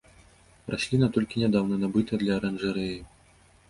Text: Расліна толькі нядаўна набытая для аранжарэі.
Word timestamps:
Расліна 0.75 1.11
толькі 1.19 1.43
нядаўна 1.45 1.81
набытая 1.85 2.23
для 2.27 2.33
аранжарэі. 2.43 3.01